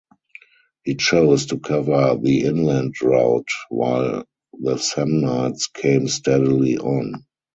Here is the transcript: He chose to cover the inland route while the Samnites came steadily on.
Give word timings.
He 0.83 0.95
chose 0.95 1.45
to 1.45 1.59
cover 1.59 2.17
the 2.19 2.41
inland 2.45 2.95
route 3.03 3.47
while 3.69 4.25
the 4.59 4.77
Samnites 4.77 5.67
came 5.71 6.07
steadily 6.07 6.79
on. 6.79 7.27